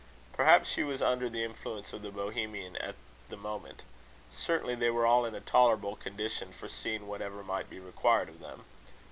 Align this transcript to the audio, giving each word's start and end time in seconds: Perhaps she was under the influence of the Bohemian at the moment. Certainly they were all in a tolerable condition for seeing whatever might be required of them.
Perhaps 0.33 0.67
she 0.67 0.83
was 0.83 0.99
under 1.03 1.29
the 1.29 1.43
influence 1.43 1.93
of 1.93 2.01
the 2.01 2.09
Bohemian 2.09 2.75
at 2.77 2.95
the 3.29 3.37
moment. 3.37 3.83
Certainly 4.31 4.73
they 4.73 4.89
were 4.89 5.05
all 5.05 5.25
in 5.27 5.35
a 5.35 5.41
tolerable 5.41 5.95
condition 5.95 6.51
for 6.51 6.67
seeing 6.67 7.05
whatever 7.07 7.43
might 7.43 7.69
be 7.69 7.79
required 7.79 8.29
of 8.29 8.39
them. 8.39 8.65